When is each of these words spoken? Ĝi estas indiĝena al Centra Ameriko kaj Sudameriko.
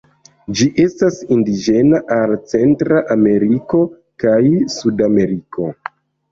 Ĝi 0.61 0.65
estas 0.83 1.19
indiĝena 1.35 1.99
al 2.17 2.33
Centra 2.55 3.03
Ameriko 3.19 3.85
kaj 4.27 4.43
Sudameriko. 4.81 5.73